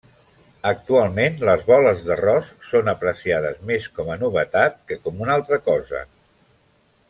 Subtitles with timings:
[0.69, 6.07] Actualment les boles d'arròs són apreciades més com a novetat que com una altra cosa.